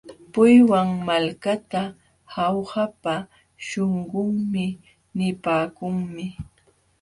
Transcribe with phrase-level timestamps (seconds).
[0.33, 1.81] Puywan malkata
[2.33, 3.15] Jaujapa
[3.65, 4.65] śhunqunmi
[5.17, 6.25] nipaakunmi.